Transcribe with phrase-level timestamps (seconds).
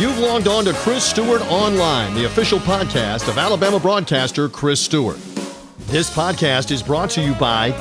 [0.00, 5.18] You've logged on to Chris Stewart Online, the official podcast of Alabama broadcaster Chris Stewart.
[5.88, 7.72] This podcast is brought to you by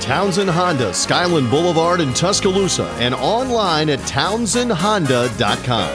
[0.00, 5.90] Townsend Honda, Skyland Boulevard in Tuscaloosa, and online at townsendhonda.com.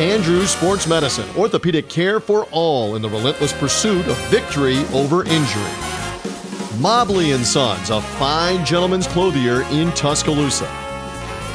[0.00, 6.80] Andrews Sports Medicine, orthopedic care for all in the relentless pursuit of victory over injury.
[6.80, 10.87] Mobley and Sons, a fine gentleman's clothier in Tuscaloosa.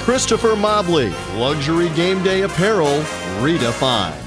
[0.04, 3.00] Christopher Mobley, luxury game day apparel
[3.40, 4.20] redefined.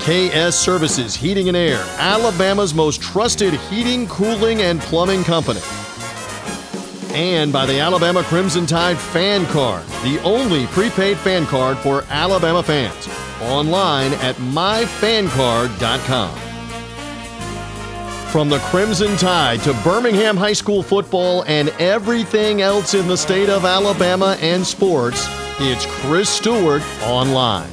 [0.00, 5.60] KS Services Heating and Air, Alabama's most trusted heating, cooling, and plumbing company.
[7.14, 12.64] And by the Alabama Crimson Tide Fan Card, the only prepaid fan card for Alabama
[12.64, 13.08] fans.
[13.40, 16.51] Online at myfancard.com.
[18.32, 23.50] From the Crimson Tide to Birmingham High School football and everything else in the state
[23.50, 25.26] of Alabama and sports,
[25.60, 27.68] it's Chris Stewart Online.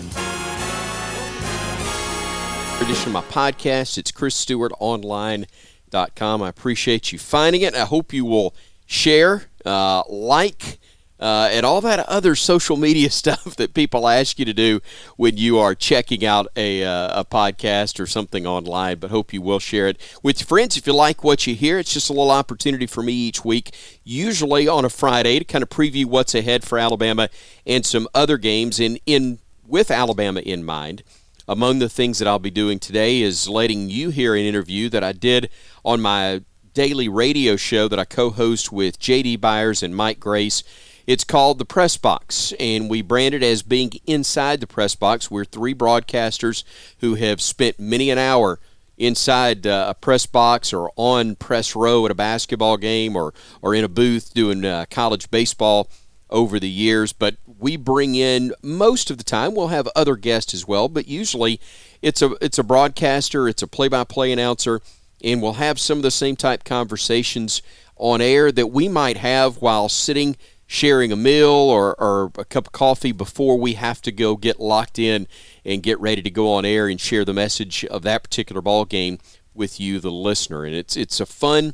[2.82, 3.98] Edition of my podcast.
[3.98, 6.42] It's chrisstewartonline.com.
[6.42, 7.74] I appreciate you finding it.
[7.74, 8.54] I hope you will
[8.86, 10.79] share, uh, like,
[11.20, 14.82] uh, and all that other social media stuff that people ask you to do
[15.18, 18.98] when you are checking out a, uh, a podcast or something online.
[19.00, 20.78] But hope you will share it with friends.
[20.78, 23.76] If you like what you hear, it's just a little opportunity for me each week,
[24.04, 27.30] usually on a Friday, to kind of preview what's ahead for Alabama
[27.66, 31.04] and some other games in, in with Alabama in mind.
[31.48, 35.04] Among the things that I'll be doing today is letting you hear an interview that
[35.04, 35.50] I did
[35.84, 40.64] on my daily radio show that I co host with JD Byers and Mike Grace.
[41.10, 45.32] It's called The Press Box, and we brand it as being inside the press box.
[45.32, 46.64] We're three broadcasters
[47.00, 48.60] who have spent many an hour
[48.96, 53.74] inside uh, a press box or on press row at a basketball game or, or
[53.74, 55.90] in a booth doing uh, college baseball
[56.30, 57.12] over the years.
[57.12, 61.08] But we bring in most of the time we'll have other guests as well, but
[61.08, 61.60] usually
[62.04, 64.80] it's a it's a broadcaster, it's a play-by-play announcer
[65.24, 67.64] and we'll have some of the same type conversations
[67.96, 70.38] on air that we might have while sitting
[70.72, 74.60] sharing a meal or, or a cup of coffee before we have to go get
[74.60, 75.28] locked in
[75.66, 78.86] and get ready to go on air and share the message of that particular ball
[78.86, 79.18] game
[79.56, 80.64] with you the listener.
[80.66, 81.74] And it's it's a fun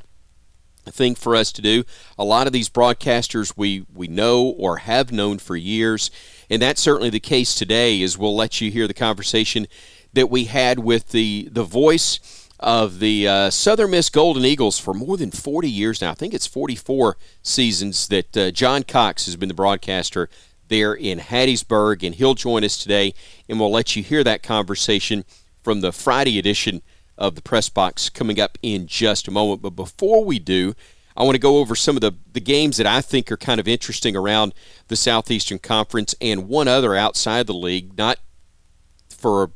[0.86, 1.84] thing for us to do.
[2.18, 6.10] A lot of these broadcasters we we know or have known for years
[6.50, 9.68] and that's certainly the case today is we'll let you hear the conversation
[10.14, 14.94] that we had with the the voice of the uh, Southern Miss Golden Eagles for
[14.94, 16.12] more than 40 years now.
[16.12, 20.30] I think it's 44 seasons that uh, John Cox has been the broadcaster
[20.68, 23.14] there in Hattiesburg, and he'll join us today,
[23.48, 25.26] and we'll let you hear that conversation
[25.64, 26.82] from the Friday edition
[27.18, 29.62] of the Press Box coming up in just a moment.
[29.62, 30.74] But before we do,
[31.18, 33.60] I want to go over some of the, the games that I think are kind
[33.60, 34.54] of interesting around
[34.88, 38.20] the Southeastern Conference and one other outside the league, not
[39.10, 39.52] for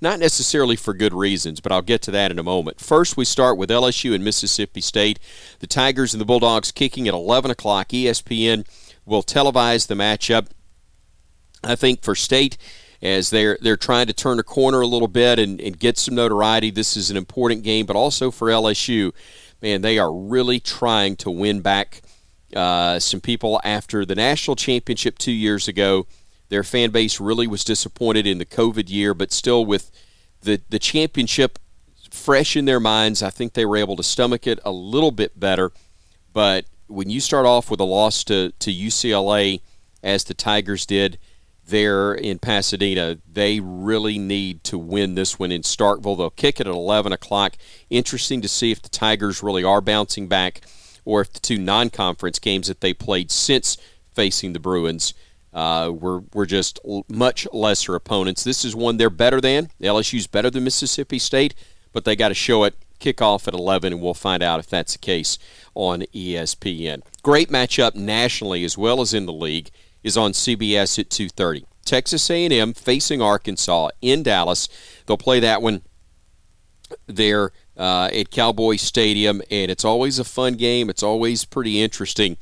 [0.00, 2.80] not necessarily for good reasons, but I'll get to that in a moment.
[2.80, 5.18] First, we start with LSU and Mississippi State.
[5.60, 7.88] The Tigers and the Bulldogs kicking at 11 o'clock.
[7.88, 8.66] ESPN
[9.04, 10.48] will televise the matchup.
[11.64, 12.56] I think for State,
[13.00, 16.14] as they're they're trying to turn a corner a little bit and, and get some
[16.14, 17.86] notoriety, this is an important game.
[17.86, 19.12] But also for LSU,
[19.62, 22.02] man, they are really trying to win back
[22.54, 26.06] uh, some people after the national championship two years ago
[26.48, 29.90] their fan base really was disappointed in the COVID year, but still with
[30.42, 31.58] the, the championship
[32.10, 35.38] fresh in their minds, I think they were able to stomach it a little bit
[35.38, 35.72] better.
[36.32, 39.60] But when you start off with a loss to, to UCLA,
[40.02, 41.18] as the Tigers did
[41.66, 46.16] there in Pasadena, they really need to win this one in Starkville.
[46.16, 47.56] They'll kick it at 11 o'clock.
[47.90, 50.62] Interesting to see if the Tigers really are bouncing back
[51.04, 53.76] or if the two non conference games that they played since
[54.14, 55.12] facing the Bruins
[55.52, 56.78] uh, we're, we're just
[57.08, 58.44] much lesser opponents.
[58.44, 59.70] This is one they're better than.
[59.80, 61.54] LSU's better than Mississippi State,
[61.92, 62.74] but they got to show it.
[63.00, 65.38] Kickoff at 11, and we'll find out if that's the case
[65.74, 67.02] on ESPN.
[67.22, 69.70] Great matchup nationally as well as in the league
[70.02, 71.64] is on CBS at 2:30.
[71.84, 74.68] Texas A&M facing Arkansas in Dallas.
[75.06, 75.82] They'll play that one
[77.06, 80.90] there uh, at Cowboy Stadium, and it's always a fun game.
[80.90, 82.36] It's always pretty interesting.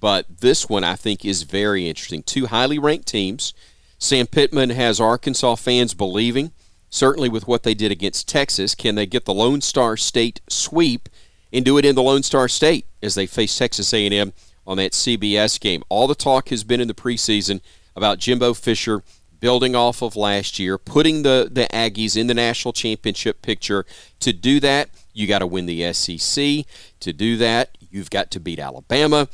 [0.00, 2.22] But this one I think is very interesting.
[2.22, 3.52] Two highly ranked teams.
[3.98, 6.52] Sam Pittman has Arkansas fans believing,
[6.88, 8.74] certainly with what they did against Texas.
[8.74, 11.08] Can they get the Lone Star State sweep
[11.52, 14.32] and do it in the Lone Star State as they face Texas A&M
[14.66, 15.82] on that CBS game?
[15.90, 17.60] All the talk has been in the preseason
[17.94, 19.02] about Jimbo Fisher
[19.38, 23.84] building off of last year, putting the, the Aggies in the national championship picture.
[24.20, 26.64] To do that, you got to win the SEC.
[27.00, 29.28] To do that, you've got to beat Alabama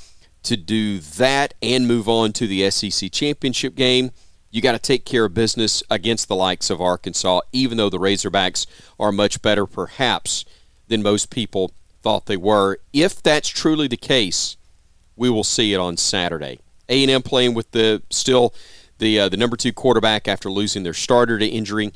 [0.46, 4.10] to do that and move on to the SEC championship game,
[4.50, 7.98] you got to take care of business against the likes of Arkansas, even though the
[7.98, 8.66] Razorbacks
[8.98, 10.44] are much better, perhaps,
[10.88, 11.72] than most people
[12.02, 12.78] thought they were.
[12.93, 14.56] If that's truly the case,
[15.16, 16.60] we will see it on Saturday.
[16.88, 18.54] A&M playing with the still
[18.98, 21.93] the uh, the number two quarterback after losing their starter to injury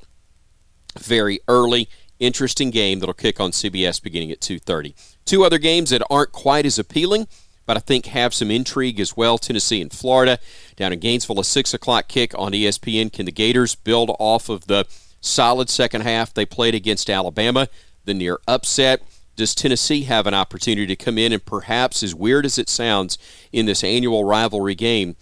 [0.99, 1.89] very early.
[2.19, 4.95] Interesting game that'll kick on CBS beginning at 2:30.
[5.25, 7.29] Two other games that aren't quite as appealing
[7.71, 9.39] but I think have some intrigue as well.
[9.39, 10.41] Tennessee and Florida
[10.75, 13.13] down in Gainesville, a six o'clock kick on ESPN.
[13.13, 14.87] Can the Gators build off of the
[15.21, 17.69] solid second half they played against Alabama,
[18.07, 19.03] the near upset?
[19.37, 23.19] Does Tennessee have an opportunity to come in and perhaps, as weird as it sounds,
[23.53, 25.15] in this annual rivalry game,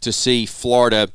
[0.00, 1.08] to see Florida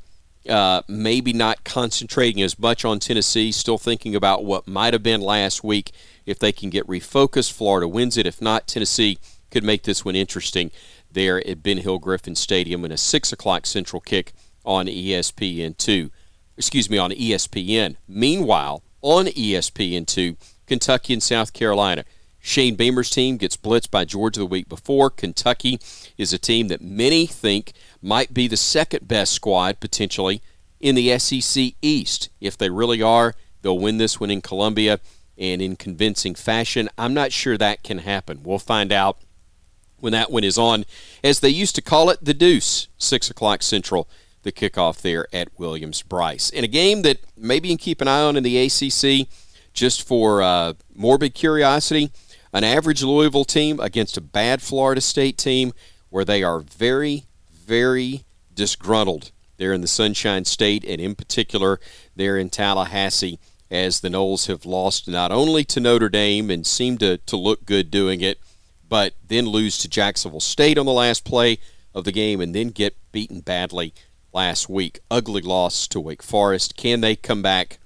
[0.50, 5.22] uh, maybe not concentrating as much on Tennessee, still thinking about what might have been
[5.22, 5.94] last week?
[6.26, 8.28] If they can get refocused, Florida wins it.
[8.28, 9.20] If not, Tennessee
[9.52, 10.72] could make this one interesting
[11.12, 14.34] there at Ben Hill Griffin Stadium in a 6 o'clock central kick
[14.66, 16.10] on ESPN2.
[16.58, 17.96] Excuse me, on ESPN.
[18.08, 22.06] Meanwhile, on ESPN2, Kentucky and South Carolina.
[22.40, 25.10] Shane Beamer's team gets blitzed by Georgia the week before.
[25.10, 25.80] Kentucky
[26.18, 30.42] is a team that many think might be the second best squad potentially
[30.80, 32.30] in the SEC East.
[32.40, 35.00] If they really are, they'll win this one in Columbia
[35.38, 36.90] and in convincing fashion.
[36.98, 38.42] I'm not sure that can happen.
[38.44, 39.20] We'll find out
[40.02, 40.84] when that one is on,
[41.24, 44.10] as they used to call it, the Deuce, 6 o'clock Central,
[44.44, 46.50] the kickoff there at Williams Brice.
[46.50, 49.28] In a game that maybe you can keep an eye on in the ACC,
[49.74, 52.12] just for uh, morbid curiosity,
[52.52, 55.72] an average Louisville team against a bad Florida State team
[56.10, 61.80] where they are very, very disgruntled there in the Sunshine State, and in particular
[62.16, 63.40] there in Tallahassee,
[63.70, 67.66] as the Noles have lost not only to Notre Dame and seem to, to look
[67.66, 68.40] good doing it–
[68.92, 71.60] but then lose to Jacksonville State on the last play
[71.94, 73.94] of the game and then get beaten badly
[74.34, 75.00] last week.
[75.10, 76.76] Ugly loss to Wake Forest.
[76.76, 77.80] Can they come back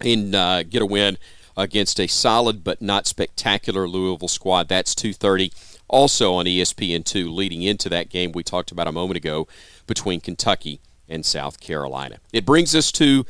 [0.00, 1.16] and uh, get a win
[1.56, 4.66] against a solid but not spectacular Louisville squad?
[4.66, 5.52] That's 230.
[5.86, 9.46] Also on ESPN2, leading into that game we talked about a moment ago
[9.86, 12.18] between Kentucky and South Carolina.
[12.32, 13.24] It brings us to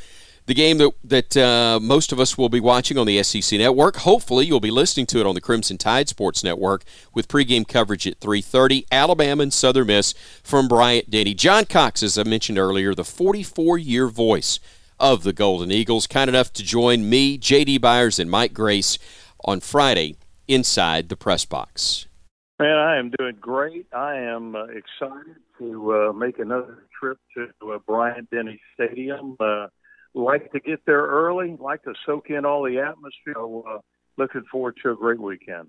[0.51, 3.99] the game that that uh, most of us will be watching on the SEC network.
[3.99, 6.83] Hopefully, you'll be listening to it on the Crimson Tide Sports Network
[7.15, 8.85] with pregame coverage at 3:30.
[8.91, 10.13] Alabama and Southern Miss
[10.43, 11.35] from Bryant Denny.
[11.35, 14.59] John Cox, as I mentioned earlier, the 44-year voice
[14.99, 17.79] of the Golden Eagles, kind enough to join me, J.D.
[17.79, 18.99] Byers, and Mike Grace
[19.45, 20.17] on Friday
[20.49, 22.09] inside the press box.
[22.59, 23.87] Man, I am doing great.
[23.93, 29.37] I am uh, excited to uh, make another trip to uh, Bryant Denny Stadium.
[29.39, 29.69] Uh,
[30.15, 33.35] like to get there early, like to soak in all the atmosphere.
[33.35, 33.79] So, uh,
[34.17, 35.69] looking forward to a great weekend.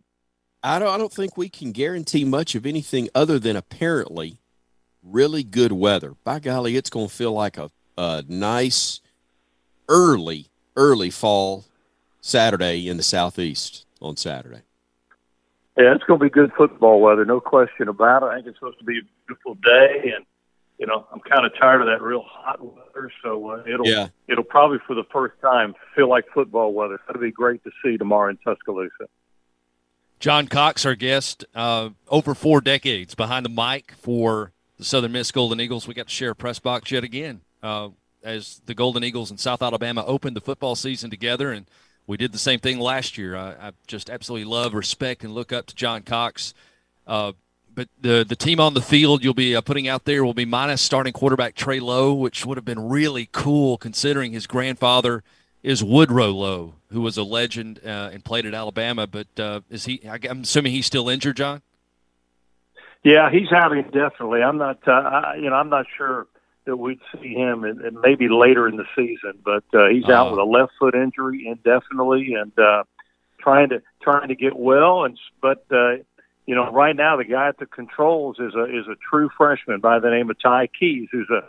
[0.64, 4.38] I don't, I don't think we can guarantee much of anything other than apparently
[5.04, 6.16] really good weather.
[6.24, 9.00] By golly, it's going to feel like a, a nice
[9.90, 11.66] early, early fall
[12.22, 14.62] Saturday in the southeast on Saturday.
[15.78, 18.28] Yeah, it's going to be good football weather, no question about it.
[18.28, 20.26] I think it's supposed to be a beautiful day, and
[20.82, 24.08] you know, I'm kind of tired of that real hot weather, so uh, it'll yeah.
[24.28, 27.00] it'll probably for the first time feel like football weather.
[27.06, 29.08] That'll be great to see tomorrow in Tuscaloosa.
[30.20, 35.32] John Cox, our guest, uh, over four decades behind the mic for the Southern Miss
[35.32, 35.88] Golden Eagles.
[35.88, 37.90] We got to share a press box yet again uh,
[38.24, 41.68] as the Golden Eagles and South Alabama opened the football season together, and
[42.08, 43.36] we did the same thing last year.
[43.36, 46.56] I, I just absolutely love, respect, and look up to John Cox.
[47.74, 50.46] But the the team on the field you'll be uh, putting out there will be
[50.46, 55.24] minus starting quarterback Trey Lowe, which would have been really cool considering his grandfather
[55.64, 59.08] is Woodrow Lowe, who was a legend uh, and played at Alabama.
[59.08, 60.02] But uh, is he?
[60.06, 61.62] I'm assuming he's still injured, John.
[63.04, 64.44] Yeah, he's out indefinitely.
[64.44, 64.80] I'm not.
[64.88, 66.28] Uh, I, you know, I'm not sure
[66.66, 69.40] that we'd see him, and, and maybe later in the season.
[69.44, 70.32] But uh, he's out uh-huh.
[70.32, 72.84] with a left foot injury indefinitely, and uh,
[73.40, 75.04] trying to trying to get well.
[75.04, 75.96] And but uh,
[76.52, 79.80] you know, right now the guy at the controls is a is a true freshman
[79.80, 81.48] by the name of Ty Keyes, who's a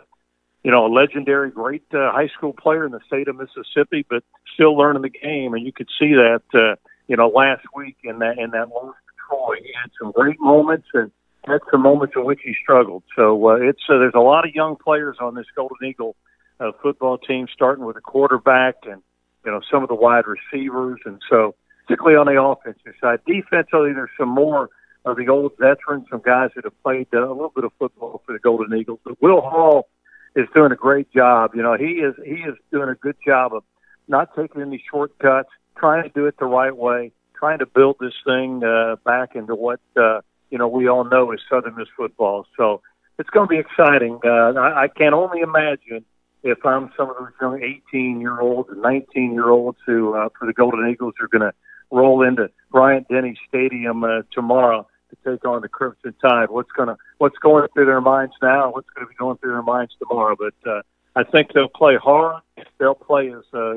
[0.63, 4.23] you know a legendary, great uh, high school player in the state of Mississippi, but
[4.53, 5.55] still learning the game.
[5.55, 6.77] And you could see that uh,
[7.09, 10.39] you know last week in that in that loss to Troy, he had some great
[10.39, 11.11] moments and
[11.43, 13.03] had some moments in which he struggled.
[13.13, 16.15] So uh, it's uh, there's a lot of young players on this Golden Eagle
[16.61, 19.01] uh, football team, starting with a quarterback and
[19.43, 21.55] you know some of the wide receivers, and so
[21.85, 23.19] particularly on the offensive side.
[23.27, 24.69] Defensively, there's some more
[25.05, 28.21] of the old veterans, some guys that have played uh, a little bit of football
[28.25, 28.99] for the Golden Eagles.
[29.03, 29.87] But Will Hall
[30.35, 31.51] is doing a great job.
[31.55, 33.63] You know, he is he is doing a good job of
[34.07, 38.13] not taking any shortcuts, trying to do it the right way, trying to build this
[38.25, 42.45] thing uh, back into what uh, you know we all know is Southern Miss football.
[42.57, 42.81] So
[43.19, 44.19] it's going to be exciting.
[44.23, 46.05] Uh, I, I can only imagine
[46.43, 50.29] if I'm some of those young 18 year olds and 19 year olds who, uh,
[50.37, 51.53] for the Golden Eagles, are going to
[51.91, 56.49] roll into Bryant Denny Stadium uh, tomorrow to take on the Crimson Tide.
[56.49, 58.71] What's gonna what's going through their minds now?
[58.71, 60.35] What's going to be going through their minds tomorrow?
[60.37, 60.81] But uh,
[61.15, 62.41] I think they'll play hard.
[62.79, 63.75] They'll play as uh,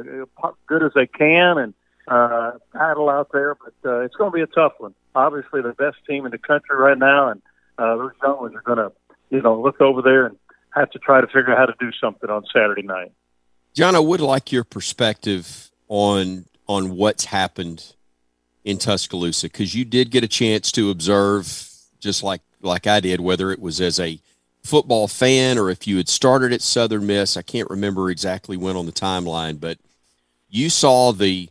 [0.66, 1.74] good as they can and
[2.08, 3.54] uh, paddle out there.
[3.54, 4.94] But uh, it's going to be a tough one.
[5.14, 7.42] Obviously, the best team in the country right now, and
[7.78, 8.92] uh, those young ones are going to,
[9.30, 10.36] you know, look over there and
[10.74, 13.12] have to try to figure out how to do something on Saturday night.
[13.74, 17.94] John, I would like your perspective on on what's happened
[18.66, 21.70] in Tuscaloosa because you did get a chance to observe,
[22.00, 24.18] just like like I did, whether it was as a
[24.62, 27.36] football fan or if you had started at Southern Miss.
[27.36, 29.78] I can't remember exactly when on the timeline, but
[30.50, 31.48] you saw the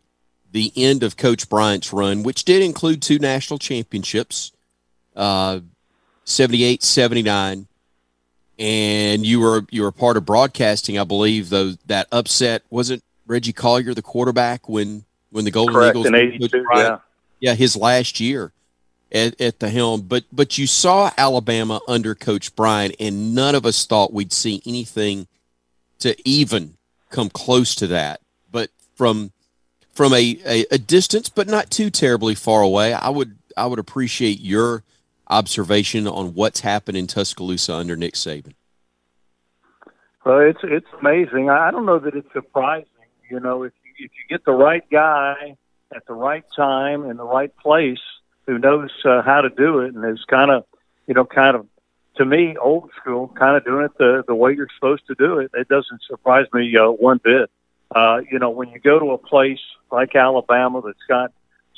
[0.52, 4.52] the end of Coach Bryant's run, which did include two national championships,
[5.16, 5.62] uh,
[6.26, 7.68] 78, 79.
[8.58, 11.50] And you were you were part of broadcasting, I believe.
[11.50, 16.16] Though that upset wasn't Reggie Collier, the quarterback, when when the Golden Correct, Eagles in
[16.16, 16.98] 82, yeah.
[17.46, 18.52] Yeah, his last year
[19.12, 20.02] at, at the helm.
[20.02, 24.64] But but you saw Alabama under Coach Bryant, and none of us thought we'd see
[24.66, 25.28] anything
[26.00, 26.74] to even
[27.12, 28.20] come close to that.
[28.52, 29.32] But from
[29.94, 33.78] from a, a, a distance, but not too terribly far away, I would I would
[33.78, 34.82] appreciate your
[35.28, 38.56] observation on what's happened in Tuscaloosa under Nick Saban.
[40.26, 41.52] Well, it's it's amazing.
[41.52, 42.88] I don't know that it's surprising.
[43.30, 45.58] You know, if you, if you get the right guy
[45.94, 48.00] at the right time in the right place
[48.48, 50.66] who knows uh, how to do it and is kind of,
[51.08, 51.68] you know, kind of
[52.18, 55.40] to me old school, kind of doing it the the way you're supposed to do
[55.40, 55.52] it.
[55.54, 57.50] It doesn't surprise me uh, one bit.
[57.94, 59.60] Uh, you know, when you go to a place
[59.92, 61.32] like Alabama that's got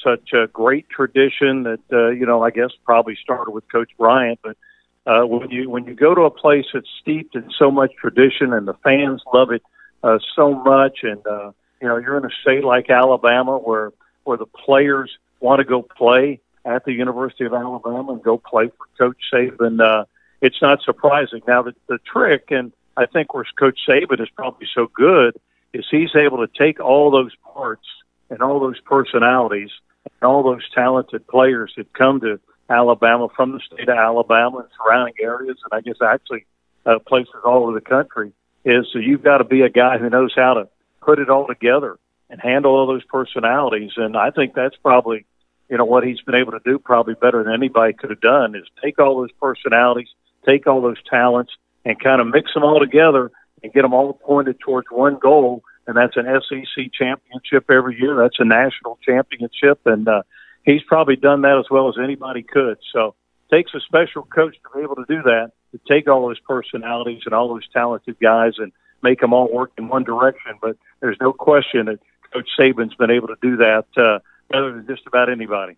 [0.03, 4.39] such a great tradition that uh, you know, I guess probably started with Coach Bryant,
[4.43, 4.57] but
[5.05, 8.53] uh, when you when you go to a place that's steeped in so much tradition
[8.53, 9.63] and the fans love it
[10.03, 13.91] uh, so much, and uh, you know, you're in a state like Alabama where
[14.23, 18.69] where the players want to go play at the University of Alabama and go play
[18.69, 19.79] for Coach Saban.
[19.81, 20.05] Uh,
[20.41, 21.41] it's not surprising.
[21.47, 25.39] Now, the, the trick, and I think where Coach Saban is probably so good,
[25.73, 27.87] is he's able to take all those parts
[28.29, 29.69] and all those personalities
[30.03, 34.67] and all those talented players that come to Alabama from the state of Alabama and
[34.77, 36.45] surrounding areas, and I guess actually
[36.85, 38.33] uh, places all over the country.
[38.65, 40.67] Is so you've got to be a guy who knows how to
[41.07, 41.97] put it all together
[42.29, 43.91] and handle all those personalities.
[43.95, 45.25] And I think that's probably,
[45.69, 48.55] you know, what he's been able to do probably better than anybody could have done
[48.55, 50.09] is take all those personalities,
[50.45, 51.53] take all those talents,
[51.85, 53.31] and kind of mix them all together
[53.63, 55.63] and get them all pointed towards one goal.
[55.87, 58.17] And that's an SEC championship every year.
[58.17, 59.79] That's a national championship.
[59.85, 60.23] And uh,
[60.65, 62.79] he's probably done that as well as anybody could.
[62.91, 63.15] So
[63.49, 66.41] it takes a special coach to be able to do that, to take all those
[66.41, 70.53] personalities and all those talented guys and make them all work in one direction.
[70.61, 71.99] But there's no question that
[72.33, 75.77] Coach Saban's been able to do that uh, better than just about anybody.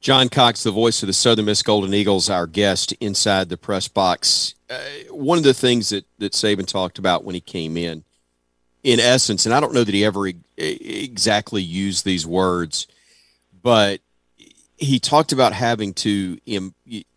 [0.00, 3.88] John Cox, the voice of the Southern Miss Golden Eagles, our guest inside the press
[3.88, 4.54] box.
[4.68, 4.78] Uh,
[5.10, 8.04] one of the things that, that Saban talked about when he came in,
[8.82, 12.86] in essence, and I don't know that he ever e- exactly used these words,
[13.62, 14.00] but
[14.76, 16.74] he talked about having to em-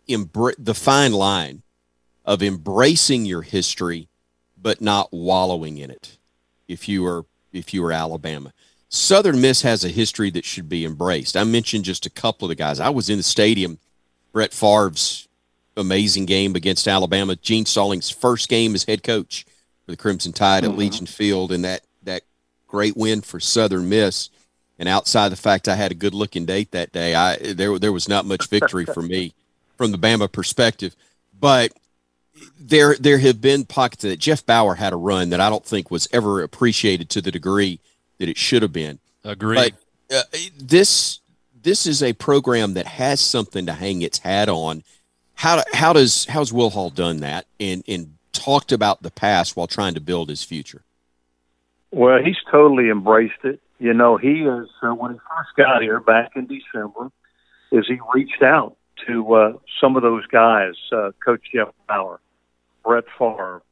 [0.08, 1.62] embrace the fine line
[2.24, 4.08] of embracing your history,
[4.60, 6.16] but not wallowing in it.
[6.68, 8.52] If you were if you were Alabama.
[8.88, 11.36] Southern Miss has a history that should be embraced.
[11.36, 12.80] I mentioned just a couple of the guys.
[12.80, 13.78] I was in the stadium,
[14.32, 15.28] Brett Favre's
[15.76, 19.46] amazing game against Alabama, Gene Stallings' first game as head coach
[19.84, 20.72] for the Crimson Tide mm-hmm.
[20.72, 22.22] at Legion Field, and that that
[22.66, 24.30] great win for Southern Miss.
[24.78, 27.92] And outside the fact I had a good looking date that day, I there there
[27.92, 29.34] was not much victory for me
[29.76, 30.96] from the Bama perspective.
[31.38, 31.72] But
[32.58, 35.90] there there have been pockets that Jeff Bower had a run that I don't think
[35.90, 37.80] was ever appreciated to the degree
[38.18, 38.98] that it should have been.
[39.24, 39.74] Agreed.
[40.08, 40.22] But uh,
[40.58, 41.20] this
[41.62, 44.82] this is a program that has something to hang its hat on.
[45.34, 49.66] How how does how's Will Hall done that and and talked about the past while
[49.66, 50.82] trying to build his future?
[51.90, 53.60] Well, he's totally embraced it.
[53.78, 57.10] You know, he is uh, when he first got here back in December,
[57.72, 62.20] is he reached out to uh, some of those guys, uh, Coach Jeff Bower,
[62.84, 63.62] Brett Favre,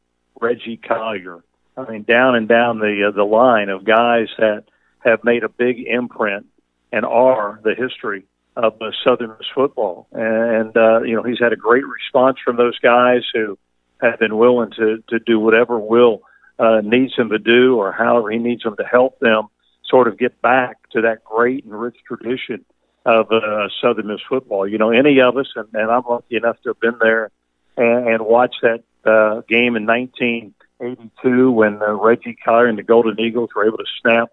[0.40, 1.42] Reggie Collier.
[1.76, 4.64] I mean, down and down the uh, the line of guys that
[5.00, 6.46] have made a big imprint
[6.92, 8.24] and are the history
[8.56, 10.08] of uh, Southern Miss football.
[10.12, 13.58] And uh, you know, he's had a great response from those guys who
[14.00, 16.22] have been willing to to do whatever Will
[16.58, 19.46] uh, needs him to do, or however he needs them to help them
[19.88, 22.64] sort of get back to that great and rich tradition
[23.06, 24.66] of uh, Southern Miss football.
[24.66, 27.30] You know, any of us, and, and I'm lucky enough to have been there
[27.76, 33.18] and, and watched that uh, game in '82 when uh, Reggie Collier and the Golden
[33.18, 34.28] Eagles were able to snap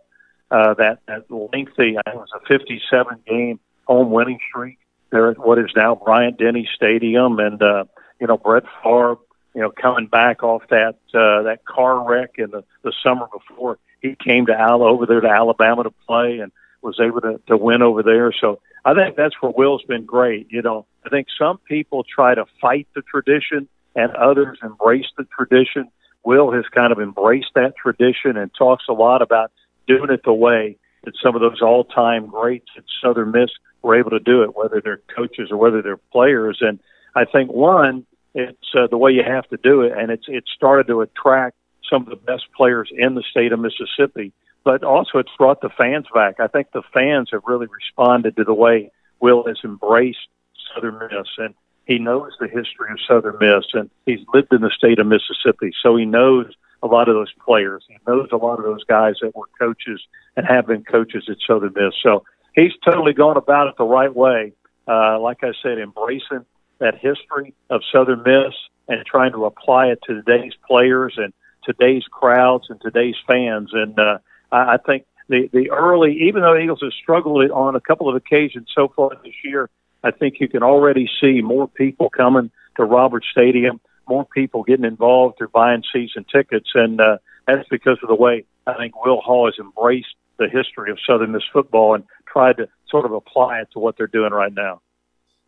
[0.51, 1.97] uh, that that lengthy.
[1.97, 4.79] I think it was a 57 game home winning streak
[5.11, 7.85] there at what is now Bryant Denny Stadium, and uh,
[8.19, 9.17] you know Brett Favre,
[9.53, 13.79] you know coming back off that uh, that car wreck in the, the summer before
[14.01, 16.51] he came to Al over there to Alabama to play and
[16.81, 18.31] was able to, to win over there.
[18.39, 20.51] So I think that's where Will's been great.
[20.51, 25.25] You know, I think some people try to fight the tradition and others embrace the
[25.25, 25.89] tradition.
[26.23, 29.51] Will has kind of embraced that tradition and talks a lot about
[29.87, 34.09] doing it the way that some of those all-time greats at Southern Miss were able
[34.09, 36.57] to do it, whether they're coaches or whether they're players.
[36.61, 36.79] And
[37.15, 40.43] I think one, it's uh, the way you have to do it, and it's it
[40.53, 41.55] started to attract
[41.89, 44.33] some of the best players in the state of Mississippi.
[44.63, 46.39] But also, it's brought the fans back.
[46.39, 50.27] I think the fans have really responded to the way Will has embraced
[50.73, 51.53] Southern Miss, and
[51.85, 55.71] he knows the history of Southern Miss, and he's lived in the state of Mississippi,
[55.81, 56.47] so he knows
[56.81, 57.83] a lot of those players.
[57.87, 60.01] He knows a lot of those guys that were coaches
[60.35, 61.93] and have been coaches at Southern Miss.
[62.01, 62.25] So
[62.55, 64.53] he's totally gone about it the right way.
[64.87, 66.45] Uh, like I said, embracing
[66.79, 68.53] that history of Southern Miss
[68.87, 73.71] and trying to apply it to today's players and today's crowds and today's fans.
[73.73, 74.19] And uh,
[74.51, 78.69] I, think the the early, even though Eagles have struggled on a couple of occasions
[78.75, 79.69] so far this year,
[80.05, 84.85] I think you can already see more people coming to Roberts Stadium, more people getting
[84.85, 89.19] involved through buying season tickets, and uh, that's because of the way I think Will
[89.19, 93.61] Hall has embraced the history of Southern Miss football and tried to sort of apply
[93.61, 94.79] it to what they're doing right now.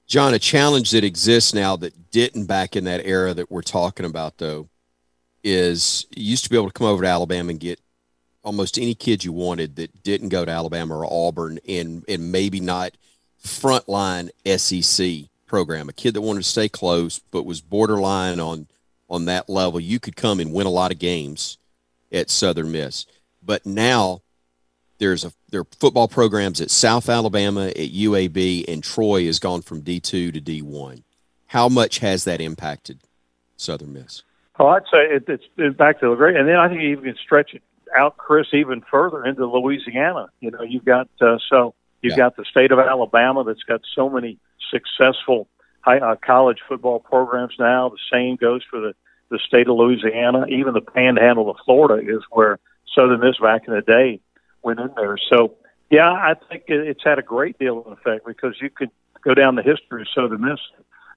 [0.07, 4.07] John, a challenge that exists now that didn't back in that era that we're talking
[4.07, 4.69] about, though,
[5.43, 7.79] is you used to be able to come over to Alabama and get
[8.41, 12.59] almost any kid you wanted that didn't go to Alabama or Auburn and and maybe
[12.59, 12.95] not
[13.43, 15.89] frontline SEC program.
[15.89, 18.67] A kid that wanted to stay close but was borderline on
[19.09, 19.79] on that level.
[19.79, 21.57] You could come and win a lot of games
[22.11, 23.05] at Southern Miss.
[23.41, 24.21] But now
[24.97, 29.61] there's a there are football programs at South Alabama, at UAB, and Troy has gone
[29.61, 31.03] from D two to D one.
[31.47, 32.99] How much has that impacted
[33.55, 34.23] Southern Miss?
[34.59, 36.89] Oh, I'd say it, it's, it's back to the great, and then I think you
[36.89, 37.61] even can stretch it
[37.95, 40.29] out, Chris, even further into Louisiana.
[40.39, 42.17] You know, you've got uh, so you've yeah.
[42.17, 44.37] got the state of Alabama that's got so many
[44.71, 45.47] successful
[45.81, 47.89] high, uh, college football programs now.
[47.89, 48.93] The same goes for the
[49.29, 50.45] the state of Louisiana.
[50.47, 52.59] Even the Panhandle of Florida is where
[52.95, 54.21] Southern Miss back in the day
[54.63, 55.17] went in there.
[55.29, 55.55] So
[55.89, 58.89] yeah, I think it's had a great deal of effect because you could
[59.23, 60.59] go down the history of Southern Miss,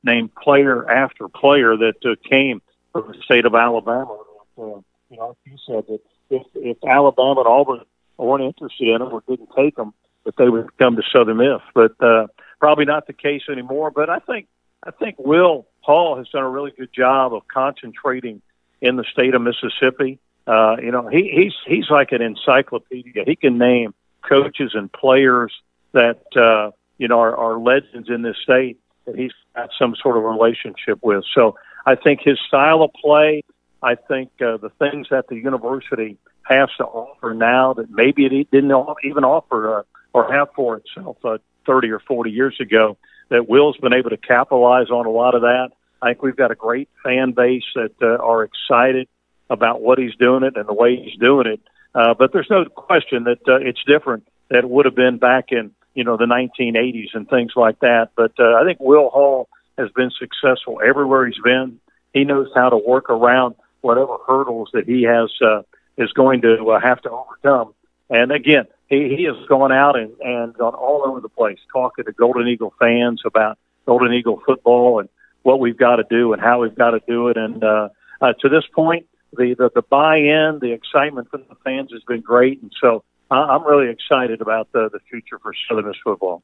[0.03, 2.63] name player after player that uh, came
[2.93, 4.19] from the state of Alabama.
[4.59, 7.81] Uh, you know, you said that if, if Alabama and Auburn
[8.17, 9.93] weren't interested in them or didn't take them,
[10.37, 11.61] that they would come to Southern Miss.
[11.75, 12.27] But uh,
[12.59, 13.91] probably not the case anymore.
[13.91, 14.47] But I think
[14.85, 18.43] I think Will Hall has done a really good job of concentrating
[18.81, 20.19] in the state of Mississippi.
[20.47, 23.25] Uh, you know, he, he's he's like an encyclopedia.
[23.27, 25.53] He can name coaches and players
[25.93, 30.17] that uh, you know are, are legends in this state that he's got some sort
[30.17, 31.25] of relationship with.
[31.35, 33.43] So I think his style of play,
[33.83, 38.51] I think uh, the things that the university has to offer now that maybe it
[38.51, 38.73] didn't
[39.05, 39.83] even offer uh,
[40.13, 42.97] or have for itself uh, 30 or 40 years ago,
[43.29, 45.71] that Will's been able to capitalize on a lot of that.
[46.03, 49.09] I think we've got a great fan base that uh, are excited
[49.49, 51.61] about what he's doing it and the way he's doing it.
[51.95, 55.53] Uh, but there's no question that uh, it's different than it would have been back
[55.53, 58.11] in you know the 1980s and things like that.
[58.15, 61.81] But uh, I think Will Hall has been successful everywhere he's been.
[62.13, 65.63] He knows how to work around whatever hurdles that he has uh,
[65.97, 67.75] is going to uh, have to overcome.
[68.09, 72.05] And again, he, he has gone out and, and gone all over the place talking
[72.05, 75.09] to Golden Eagle fans about Golden Eagle football and
[75.43, 77.37] what we've got to do and how we've got to do it.
[77.37, 77.89] And uh,
[78.21, 82.21] uh, to this point, the, the, the buy-in, the excitement from the fans has been
[82.21, 82.61] great.
[82.61, 86.43] And so I'm really excited about the, the future for Southern Miss football.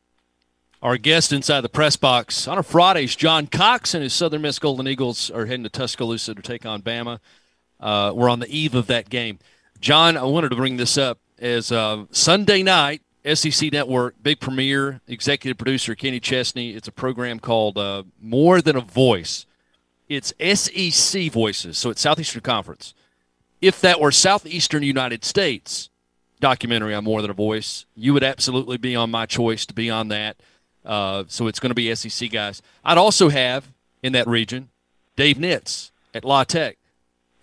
[0.83, 4.43] Our guest inside the press box on a Friday is John Cox and his Southern
[4.43, 7.19] Miss Golden Eagles are heading to Tuscaloosa to take on Bama.
[7.81, 9.41] Uh, we're on the eve of that game.
[9.81, 13.03] John, I wanted to bring this up as uh, Sunday night,
[13.35, 16.71] SEC Network, big premiere, executive producer Kenny Chesney.
[16.71, 19.47] It's a program called uh, More Than a Voice.
[20.09, 22.95] It's SEC Voices, so it's Southeastern Conference.
[23.61, 25.91] If that were Southeastern United States
[26.41, 29.91] documentary on More Than a Voice, you would absolutely be on my choice to be
[29.91, 30.37] on that.
[30.85, 32.63] Uh, so it's going to be SEC guys.
[32.85, 33.73] I'd also have
[34.03, 34.69] in that region
[35.17, 36.79] Dave Nitz at La Tech.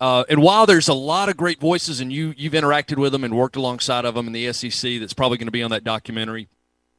[0.04, 3.24] Uh, and while there's a lot of great voices, and you you've interacted with them
[3.24, 5.82] and worked alongside of them in the SEC, that's probably going to be on that
[5.82, 6.46] documentary,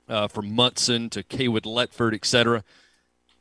[0.09, 2.63] uh, from Munson to Cawood Ledford, etc.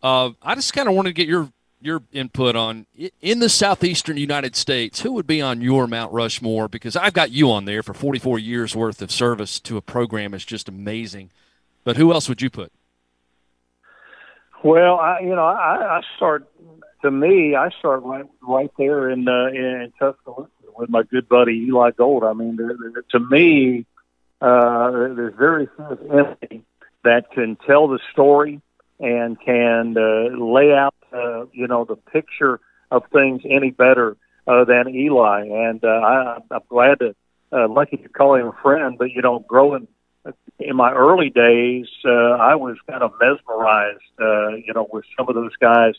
[0.02, 1.50] Uh, I just kind of wanted to get your
[1.80, 2.84] your input on
[3.22, 5.00] in the southeastern United States.
[5.00, 6.68] Who would be on your Mount Rushmore?
[6.68, 10.34] Because I've got you on there for 44 years worth of service to a program.
[10.34, 11.30] It's just amazing.
[11.84, 12.70] But who else would you put?
[14.62, 16.48] Well, I, you know, I, I start.
[17.04, 21.66] To me, I start right right there in uh, in Tuscaloosa with my good buddy
[21.68, 22.24] Eli Gold.
[22.24, 23.84] I mean, there, there, to me,
[24.40, 26.64] uh, there's very few
[27.02, 28.62] that can tell the story
[28.98, 32.58] and can uh, lay out, uh, you know, the picture
[32.90, 35.42] of things any better uh, than Eli.
[35.42, 37.14] And uh, I, I'm glad to,
[37.52, 38.96] uh, lucky to call him a friend.
[38.96, 39.88] But you know, growing
[40.58, 45.28] in my early days, uh, I was kind of mesmerized, uh, you know, with some
[45.28, 45.94] of those guys,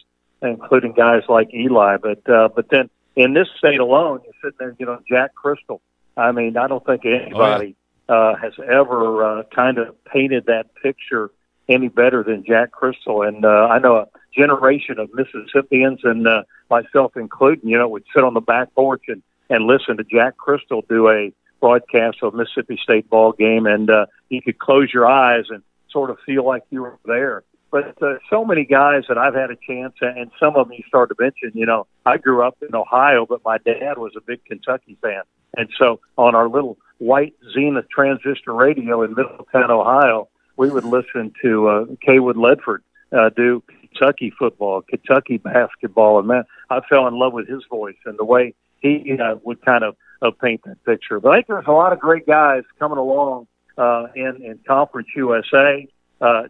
[0.46, 1.98] including guys like Eli.
[1.98, 5.80] But uh, but then in this state alone, you're sitting there, you know, Jack Cristil.
[6.18, 7.76] I mean, I don't think anybody
[8.10, 8.16] oh, yeah.
[8.16, 11.32] uh, has ever uh, kind of painted that picture
[11.68, 13.28] any better than Jack Cristil.
[13.28, 18.06] And uh, I know a generation of Mississippians and uh, myself including, you know, would
[18.14, 22.34] sit on the back porch and, and listen to Jack Cristil do a broadcast of
[22.34, 26.46] Mississippi State ball game, and uh, you could close your eyes and sort of feel
[26.46, 27.44] like you were there.
[27.72, 30.84] But uh, so many guys that I've had a chance, and some of them you
[30.88, 31.52] start to mention.
[31.54, 35.24] You know, I grew up in Ohio, but my dad was a big Kentucky fan,
[35.58, 41.34] and so on our little white Zenith transistor radio in Middletown, Ohio, we would listen
[41.42, 42.80] to uh, Cawood Ledford
[43.12, 47.96] uh, do Kentucky football, Kentucky basketball, and man, I fell in love with his voice
[48.06, 51.20] and the way he uh, would kind of uh, paint that picture.
[51.20, 53.48] But I think there's a lot of great guys coming along
[53.78, 55.88] uh, in in Conference USA.
[56.22, 56.44] Uh,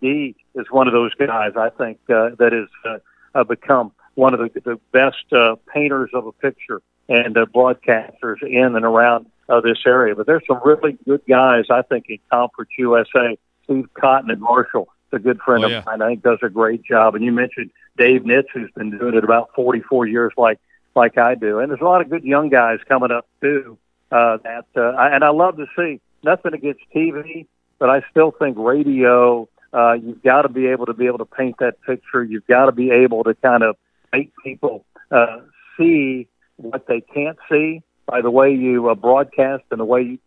[0.00, 3.00] D is one of those guys I think uh, that has
[3.34, 8.42] uh, become one of the, the best uh, painters of a picture and uh, broadcasters
[8.42, 10.14] in and around uh, this area.
[10.14, 14.88] But there's some really good guys I think in Conference USA Steve Cotton and Marshall,
[15.12, 15.78] a good friend oh, yeah.
[15.78, 16.02] of mine.
[16.02, 17.14] I think does a great job.
[17.14, 20.58] And you mentioned Dave Nitz, who's been doing it about 44 years, like
[20.94, 21.58] like I do.
[21.58, 23.78] And there's a lot of good young guys coming up too.
[24.10, 26.00] Uh, that uh, and I love to see.
[26.24, 27.46] Nothing against TV,
[27.82, 29.48] but I still think radio.
[29.72, 32.22] Uh, you've got to be able to be able to paint that picture.
[32.22, 33.74] You've got to be able to kind of
[34.12, 35.38] make people uh,
[35.76, 40.18] see what they can't see by the way you uh, broadcast and the way you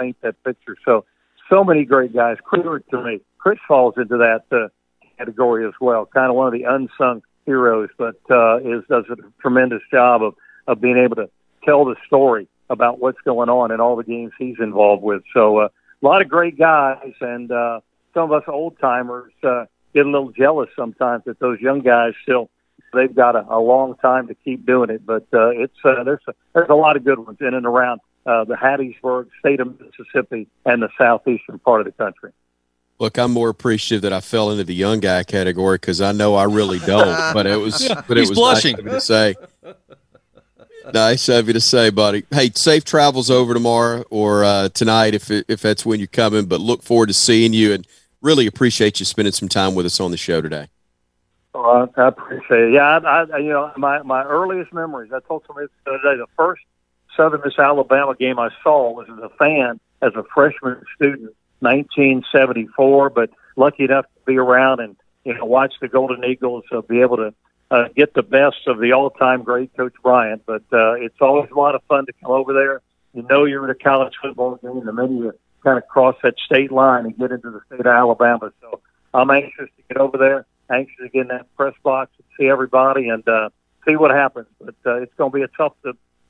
[0.00, 0.78] paint that picture.
[0.82, 1.04] So
[1.50, 2.38] so many great guys.
[2.42, 4.68] Chris, to me, Chris falls into that uh,
[5.18, 6.06] category as well.
[6.06, 10.36] Kind of one of the unsung heroes, but uh, is does a tremendous job of
[10.66, 11.28] of being able to
[11.66, 15.22] tell the story about what's going on in all the games he's involved with.
[15.34, 15.68] So uh,
[16.04, 17.80] a lot of great guys, and uh,
[18.12, 19.64] some of us old timers uh,
[19.94, 22.50] get a little jealous sometimes that those young guys still
[22.92, 25.04] they've got a, a long time to keep doing it.
[25.04, 28.00] But uh, it's uh, there's a, there's a lot of good ones in and around
[28.26, 32.32] uh, the Hattiesburg, state of Mississippi, and the southeastern part of the country.
[33.00, 36.36] Look, I'm more appreciative that I fell into the young guy category because I know
[36.36, 37.34] I really don't.
[37.34, 38.76] But it was, yeah, but it was blushing.
[38.76, 39.34] nice to say.
[40.92, 42.24] Nice of you to say, buddy.
[42.30, 46.46] Hey, safe travels over tomorrow or uh, tonight if if that's when you're coming.
[46.46, 47.86] But look forward to seeing you and
[48.20, 50.68] really appreciate you spending some time with us on the show today.
[51.54, 52.72] Oh, I appreciate it.
[52.74, 55.12] Yeah, I, I, you know, my my earliest memories.
[55.12, 56.62] I told somebody the other day the first
[57.16, 63.10] Southern Miss Alabama game I saw was as a fan as a freshman student, 1974.
[63.10, 67.00] But lucky enough to be around and you know watch the Golden Eagles uh, be
[67.00, 67.32] able to
[67.70, 70.42] uh, get the best of the all-time great Coach Bryant.
[70.46, 72.80] But uh, it's always a lot of fun to come over there.
[73.12, 76.34] You know you're at a college football game, the minute you kind of cross that
[76.44, 78.52] state line and get into the state of Alabama.
[78.60, 78.80] So
[79.12, 82.50] I'm anxious to get over there, anxious to get in that press box and see
[82.50, 83.48] everybody and uh,
[83.86, 84.46] see what happens.
[84.60, 85.74] But uh, it's going to be a tough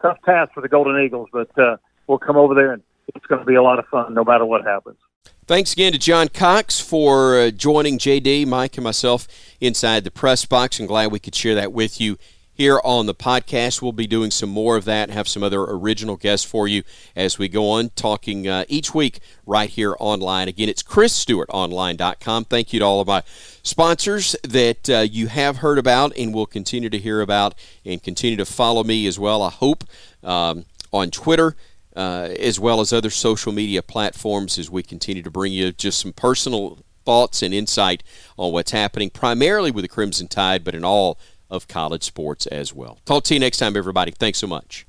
[0.00, 2.82] tough task for the Golden Eagles, but uh, we'll come over there and
[3.14, 4.98] it's going to be a lot of fun no matter what happens.
[5.46, 9.28] Thanks again to John Cox for uh, joining JD, Mike, and myself
[9.60, 10.80] inside the press box.
[10.80, 12.16] I'm glad we could share that with you
[12.54, 13.82] here on the podcast.
[13.82, 16.82] We'll be doing some more of that, have some other original guests for you
[17.14, 20.48] as we go on, talking uh, each week right here online.
[20.48, 22.46] Again, it's chrisstewartonline.com.
[22.46, 23.22] Thank you to all of my
[23.62, 28.38] sponsors that uh, you have heard about and will continue to hear about and continue
[28.38, 29.84] to follow me as well, I hope,
[30.22, 31.54] um, on Twitter.
[31.96, 36.00] Uh, as well as other social media platforms, as we continue to bring you just
[36.00, 38.02] some personal thoughts and insight
[38.36, 41.18] on what's happening, primarily with the Crimson Tide, but in all
[41.50, 42.98] of college sports as well.
[43.04, 44.10] Talk to you next time, everybody.
[44.10, 44.86] Thanks so much.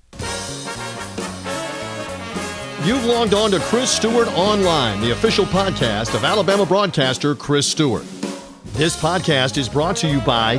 [2.85, 8.05] You've logged on to Chris Stewart Online, the official podcast of Alabama broadcaster Chris Stewart.
[8.73, 10.57] This podcast is brought to you by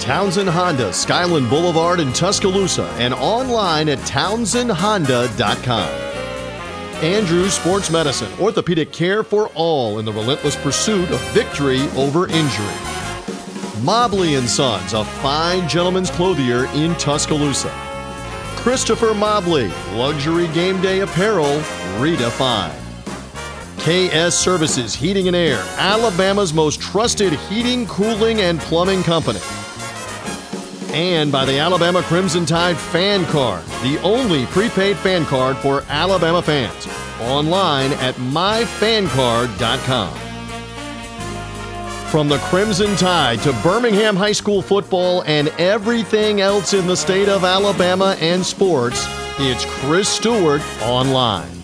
[0.00, 5.90] Townsend Honda, Skyland Boulevard in Tuscaloosa, and online at townsendhonda.com.
[7.04, 12.74] Andrews Sports Medicine, orthopedic care for all in the relentless pursuit of victory over injury.
[13.82, 17.70] Mobley and Sons, a fine gentleman's clothier in Tuscaloosa.
[18.56, 21.60] Christopher Mobley, luxury game day apparel
[21.98, 22.76] redefined.
[23.78, 29.40] KS Services Heating and Air, Alabama's most trusted heating, cooling, and plumbing company.
[30.92, 36.42] And by the Alabama Crimson Tide Fan Card, the only prepaid fan card for Alabama
[36.42, 36.88] fans.
[37.20, 40.16] Online at myfancard.com.
[42.10, 47.28] From the Crimson Tide to Birmingham High School football and everything else in the state
[47.28, 49.06] of Alabama and sports,
[49.38, 51.59] it's Chris Stewart Online.